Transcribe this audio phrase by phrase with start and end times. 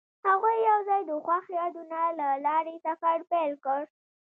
[0.27, 3.81] هغوی یوځای د خوښ یادونه له لارې سفر پیل کړ.